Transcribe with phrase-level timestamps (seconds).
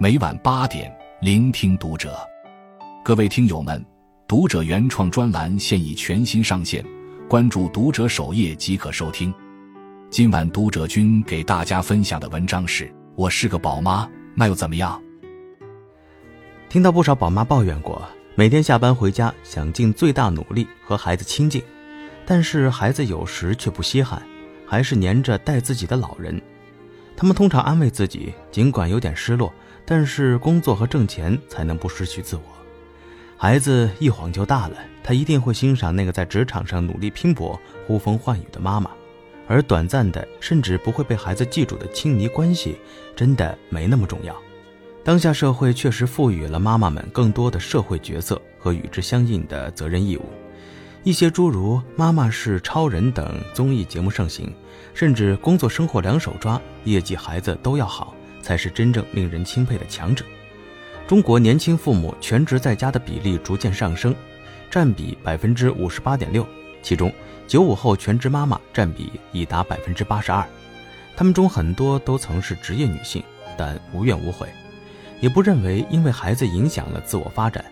[0.00, 2.16] 每晚八点，聆听读者。
[3.04, 3.84] 各位听友们，
[4.28, 6.84] 读者原创专栏现已全新上线，
[7.28, 9.34] 关注读者首页即可收听。
[10.08, 15.02] 今晚读者君给大家分享的文章是：我是个宝妈，那又怎么样？
[16.68, 18.00] 听到不少宝妈抱怨过，
[18.36, 21.60] 每天下班回家想尽最大努力和孩子亲近，
[22.24, 24.22] 但是孩子有时却不稀罕，
[24.64, 26.40] 还是黏着带自己的老人。
[27.16, 29.52] 他们通常安慰自己，尽管有点失落，
[29.90, 32.42] 但是工作和挣钱才能不失去自我。
[33.38, 38.90] 孩子一晃就大了，他一定会欣赏那个在职场上努力拼搏、呼风唤雨的妈妈，
[39.46, 42.76] 而短暂的甚至不会被孩子记住的亲昵关系，
[43.16, 44.36] 真的没那么重要。
[45.02, 50.24] 当下社会确实赋予了妈妈们更多的社会角色和与之相应的责任义务。
[51.02, 54.52] 一些诸如《妈妈是超人》等综艺节目盛行，
[54.92, 58.14] 甚至工作生活两手抓，业绩孩子都要好，
[58.48, 60.24] 才是真正令人钦佩的强者。
[61.06, 64.14] 中国年轻父母全职在家的比例逐渐上升，
[64.70, 66.46] 占比百分之五十八点六，
[66.82, 67.12] 其中
[67.46, 70.42] 九五后全职妈妈占比已达百分之八十二。
[71.14, 73.22] 他们中很多都曾是职业女性，
[73.58, 74.48] 但无怨无悔，
[75.20, 77.62] 也不认为因为孩子影响了自我发展，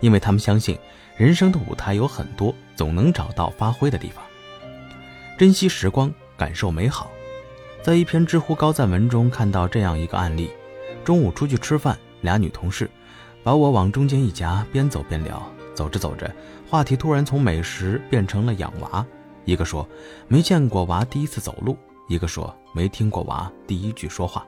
[0.00, 0.76] 因为他们相信。
[1.16, 4.24] 人生的舞台有很多，总能找到发挥的地方。
[5.36, 7.08] 珍惜时光，感受美好。
[7.82, 10.50] 在一篇知乎高赞文中看到这样一个案例：
[11.04, 12.90] 中午出去吃饭，俩女同事
[13.42, 15.42] 把我往中间一夹，边走边聊。
[15.74, 16.28] 走着走着，
[16.68, 19.06] 话题突然从美食变成了养娃。
[19.44, 19.88] 一个说
[20.26, 21.76] 没见过娃第一次走路，
[22.08, 24.44] 一个说没听过娃第一句说话。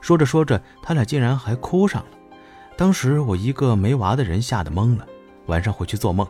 [0.00, 2.08] 说着说着，他俩竟然还哭上了。
[2.76, 5.06] 当时我一个没娃的人吓得懵了。
[5.46, 6.26] 晚上回去做梦，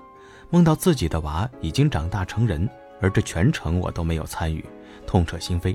[0.50, 2.68] 梦到自己的娃已经长大成人，
[3.00, 4.62] 而这全程我都没有参与，
[5.06, 5.74] 痛彻心扉。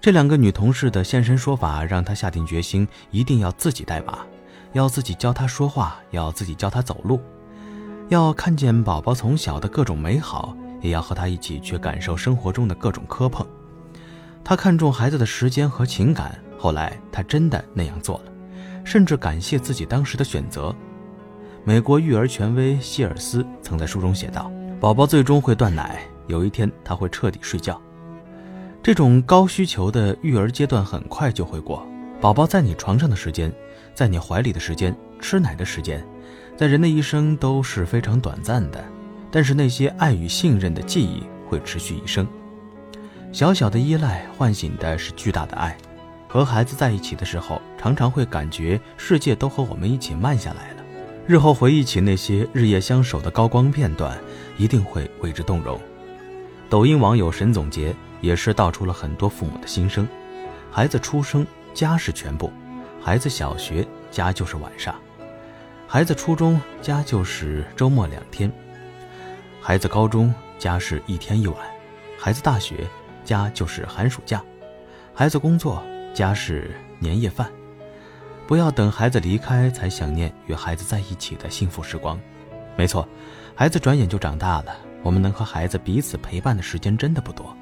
[0.00, 4.18] 这两个女同事的现身说法，让她下定决心，一定要自己带娃，
[4.72, 7.20] 要自己教她说话，要自己教她走路，
[8.08, 13.44] 要看见宝宝从小的各种美好，也要和她一起去感受生活中的各种磕碰。
[14.44, 18.32] 她看重孩子的时间和情感，后来她真的那样做了，
[18.84, 20.72] 甚至感谢自己当时的选择。
[21.64, 27.80] 美国育儿权威希尔斯曾在书中写道：“宝宝最终会断奶，有一天他会彻底睡觉。
[28.86, 31.84] 这种高需求的育儿阶段很快就会过。
[32.20, 33.52] 宝宝在你床上的时间，
[33.96, 36.06] 在你怀里的时间，吃奶的时间，
[36.56, 38.84] 在人的一生都是非常短暂的。
[39.28, 42.24] 但是那些爱与信任的记忆会持续一生。
[43.32, 45.76] 小小的依赖唤醒的是巨大的爱。
[46.28, 50.84] 和孩子在一起的时候，常常会感觉世界都和我们一起慢下来了。”
[51.26, 54.16] 日后回忆起那些日夜相守的高光片段，
[54.56, 55.76] 一定会为之动容。
[56.68, 60.06] 抖音网友神总结也是道出了很多父母的心声：
[60.70, 62.50] 孩子出生，家是全部；
[63.02, 64.94] 孩子小学，家就是晚上；
[65.86, 68.50] 孩子初中，家就是周末两天；
[69.60, 71.56] 孩子高中，家是一天一晚；
[72.18, 72.86] 孩子大学，
[73.24, 74.40] 家就是寒暑假；
[75.14, 75.82] 孩子工作，
[76.14, 77.50] 家是年夜饭。
[78.46, 82.16] 不要等孩子离开才想念与孩子在一起的幸福时光。
[82.76, 83.08] 没错，
[83.54, 87.56] 孩子转眼就长大了，我们能和孩子彼此陪伴的时间真的不多，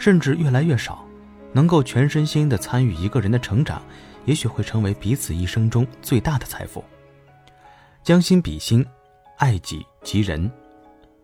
[0.00, 1.06] 甚至越来越少。
[1.52, 3.82] 能够全身心的参与一个人的成长，
[4.24, 6.82] 也许会成为彼此一生中最大的财富。
[8.02, 8.86] 将心比心，
[9.36, 10.50] 爱己及人。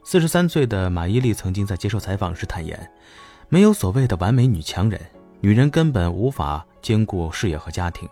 [0.04, 2.90] 四十三岁的马伊琍曾经在接受采访时坦言
[3.48, 5.00] ：“没有所谓的完美女强人，
[5.40, 8.08] 女人根本无法兼顾事业和家庭。”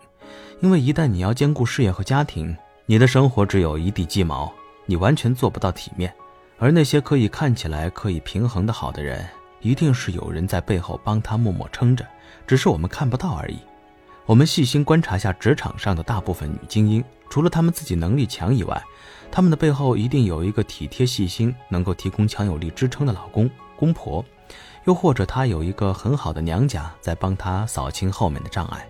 [0.61, 2.55] 因为一旦你要兼顾事业和家庭，
[2.85, 4.51] 你的生活只有一地鸡毛，
[4.85, 6.13] 你完全做不到体面。
[6.57, 9.27] 而那些可以看起来可以平衡的好的人，
[9.65, 12.05] 一定是有人在背后帮他默默撑着，
[12.45, 13.57] 只是我们看不到而已。
[14.27, 18.79] 我们细心观察下职场上的大部分女精英，除了她们自己能力强以外，
[19.31, 24.23] 她们的背后一定有一个体贴细心、能够提供强有力支撑的老公公婆，
[24.83, 28.87] 又或者她有一个很好的娘家在帮她扫清后面的障碍。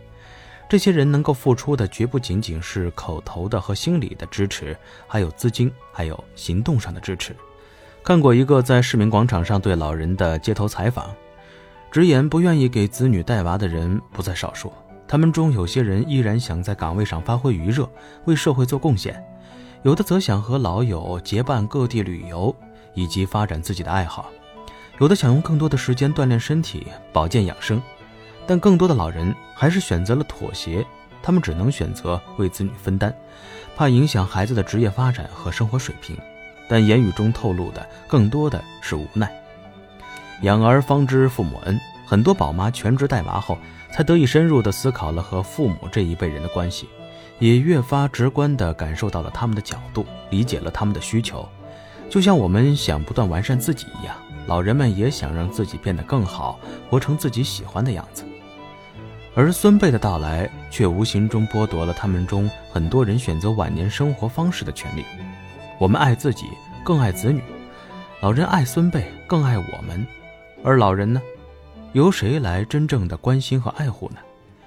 [0.67, 7.33] 这些人能够付出的绝不仅仅是口头的和心理的支持，还有资金，还有行动上的支持。
[8.05, 11.09] 看过一个在市民广场上对老人的街头采访，
[11.89, 14.71] 直言不愿意给子女带娃的人不在少数。
[15.07, 17.89] 他们中有些人依然想在岗位上发挥余热，
[18.25, 19.15] 为社会做贡献；
[19.81, 22.55] 有的则想和老友结伴各地旅游，
[22.93, 24.25] 以及发展自己的爱好；
[24.99, 27.81] 有的想用更多的时间锻炼身体、保健养生。
[28.45, 30.85] 但更多的老人还是选择了妥协，
[31.23, 33.11] 他们只能选择为子女分担，
[33.75, 36.15] 怕影响孩子的职业发展和生活水平。
[36.67, 39.31] 但言语中透露的更多的是无奈。
[40.41, 43.57] 养儿方知父母恩，很多宝妈全职带娃后，
[43.91, 46.89] 才得以深入地思考了和父母这一辈人的关系，
[47.39, 51.47] 也越发直观地感受到了他们的角度，理解了他们的需求。
[52.09, 54.15] 就像我们想不断完善自己一样，
[54.45, 56.59] 老人们也想让自己变得更好，
[56.89, 58.23] 活成自己喜欢的样子。
[59.33, 65.03] 而孙辈的到来，却无形中剥夺了他们中很多人选择晚年生活方式的权利。
[65.77, 66.45] 我们爱自己，
[66.83, 67.41] 更爱子女；
[68.21, 70.05] 老人爱孙辈，更爱我们。
[70.63, 71.21] 而老人呢，
[71.93, 74.17] 由谁来真正的关心和爱护呢？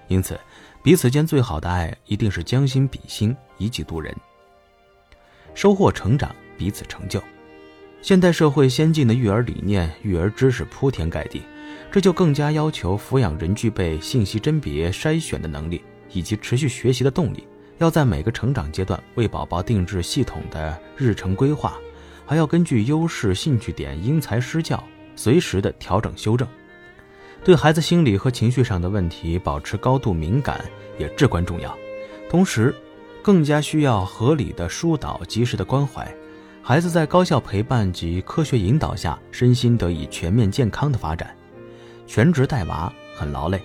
[0.09, 0.39] 因此，
[0.83, 4.15] 彼此间最好的爱，一定是将心比心，以己度人，
[5.55, 6.35] 收获成长。
[6.59, 7.23] 彼此成就，
[8.03, 11.43] 现代社会先进的育儿理念、育儿知识铺天盖地，
[11.89, 17.47] 这就更加要求抚养人具备信息甄别、筛选的能力，以及持续学习的动力。
[17.79, 21.79] 要在每个成长阶段为宝宝定制系统的日程规划，
[22.27, 24.83] 还要根据优势、兴趣点因材施教，
[25.15, 26.47] 随时的调整修正。
[27.45, 30.65] 对孩子心理和情绪上的问题保持高度敏感
[30.99, 31.77] 也至关重要，
[32.29, 32.75] 同时
[33.23, 36.13] 更加需要合理的疏导、及时的关怀。
[36.61, 41.35] 孩子在高效陪伴及科学引导下，身心得以全面健康的发展。
[42.09, 43.63] 全职带娃很劳累，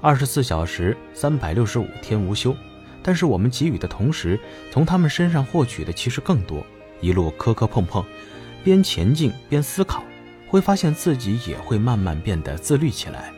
[0.00, 2.56] 二十四小时、三百六十五天无休。
[3.02, 4.38] 但是我们给予的同时，
[4.70, 6.64] 从他们身上获取的其实更多。
[7.00, 8.04] 一路磕磕碰碰，
[8.62, 10.04] 边前进边思考，
[10.46, 13.32] 会发现自己也会慢慢变得自律起来。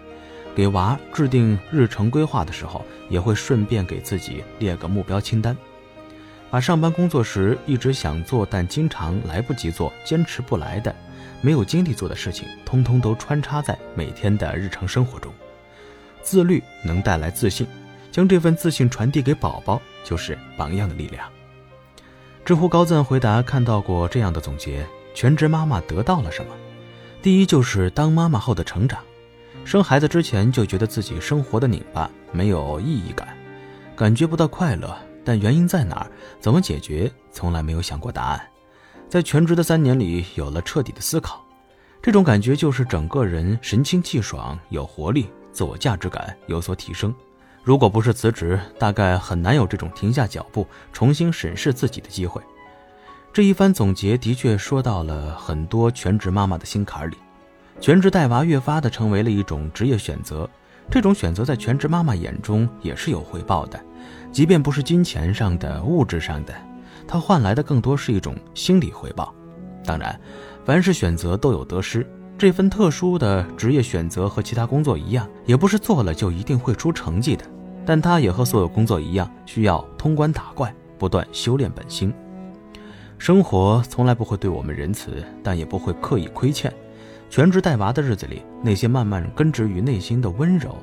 [0.55, 5.57] 给娃制定日程规划的时候，也会顺便给自己列个目标清单。
[6.51, 10.95] 把上班工作时一直想做但经常来不及做、坚持不来的、
[11.41, 15.33] 没有精力做的事情，通通都穿插在每天的日常生活中。
[16.21, 17.67] 自律能带来自信，
[18.13, 21.29] 将这份自信传递给宝宝，就是榜样的力量。
[22.45, 26.55] 知乎高赞回答看到过这样的总结：全职妈妈得到了什么？
[27.23, 29.01] 第一就是当妈妈后的成长。
[29.65, 33.29] 生孩子之前就觉得自己生活的拧巴，没有意义感，
[33.97, 34.97] 感觉不到快乐。
[35.25, 36.11] 但原因在哪儿？
[36.41, 37.09] 怎么解决？
[37.31, 38.49] 从来没有想过答案。
[39.09, 41.45] 在全职的三年里，有了彻底的思考。
[42.03, 47.15] 这种感觉就是整个人神清气爽，有活力，自我价值感有所提升。
[47.65, 52.43] 如果不是辞职，大概很难有这种停下脚步、重新审视自己的机会。
[53.33, 57.17] 这一番总结的确说到了很多全职妈妈的心坎里。
[57.81, 60.49] 全职带娃越发的成为了一种职业选择。
[60.91, 63.81] 这种选择在全职妈妈眼中也是有回报的。
[64.33, 66.53] 即便不是金钱上的、物质上的，
[67.07, 69.33] 它换来的更多是一种心理回报。
[69.85, 70.21] 当然，
[70.65, 72.07] 凡是选择都有得失。
[72.43, 77.45] 这份特殊的职业选择和其他工作一样，也不是做了就一定会出成绩的。
[77.87, 82.13] 但它也和所有工作一样，需要通关打怪，不断修炼本心。
[83.17, 86.75] 生活从来不会对我们仁慈，但也不会刻意亏欠。
[87.31, 90.77] 全职带娃的日子里，那些慢慢根植于内心的温柔。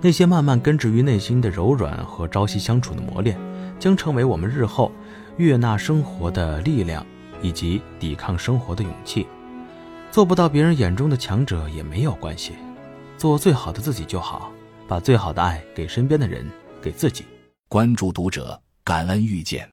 [0.00, 3.38] 那些慢慢根植于内心的柔软和朝夕相处的磨练，
[3.78, 4.90] 将成为我们日后
[5.36, 7.06] 悦纳生活的力量，
[7.40, 9.28] 以及抵抗生活的勇气。
[10.14, 12.52] 做不到别人眼中的强者也没有关系，
[13.18, 14.52] 做最好的自己就好。
[14.86, 16.46] 把最好的爱给身边的人，
[16.80, 17.24] 给自己。
[17.68, 19.68] 关注读者，感恩遇见。